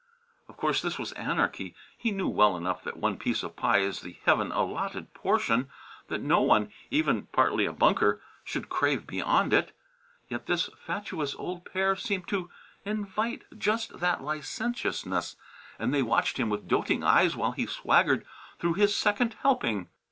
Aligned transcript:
Of 0.49 0.57
course 0.57 0.81
this 0.81 0.97
was 0.97 1.11
anarchy. 1.11 1.75
He 1.95 2.09
knew 2.09 2.27
well 2.27 2.57
enough 2.57 2.83
that 2.83 2.97
one 2.97 3.17
piece 3.17 3.43
of 3.43 3.55
pie 3.55 3.81
is 3.81 4.01
the 4.01 4.17
heaven 4.25 4.51
allotted 4.51 5.13
portion; 5.13 5.69
that 6.07 6.23
no 6.23 6.41
one, 6.41 6.71
even 6.89 7.27
partly 7.27 7.67
a 7.67 7.71
Bunker, 7.71 8.19
should 8.43 8.67
crave 8.67 9.05
beyond 9.05 9.53
it; 9.53 9.73
yet 10.27 10.47
this 10.47 10.71
fatuous 10.75 11.35
old 11.35 11.65
pair 11.71 11.95
seemed 11.95 12.27
to 12.29 12.49
invite 12.83 13.43
just 13.55 13.99
that 13.99 14.23
licentiousness, 14.23 15.35
and 15.77 15.93
they 15.93 16.01
watched 16.01 16.37
him 16.37 16.49
with 16.49 16.67
doting 16.67 17.03
eyes 17.03 17.35
while 17.35 17.51
he 17.51 17.67
swaggered 17.67 18.25
through 18.57 18.73
his 18.73 18.95
second 18.95 19.35
helping. 19.43 19.87